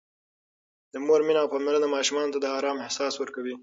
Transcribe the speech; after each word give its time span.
د 0.93 0.95
مور 1.05 1.21
مینه 1.27 1.39
او 1.43 1.51
پاملرنه 1.53 1.87
ماشومانو 1.95 2.33
ته 2.33 2.39
د 2.41 2.45
آرام 2.57 2.77
احساس 2.85 3.13
ورکوي. 3.17 3.55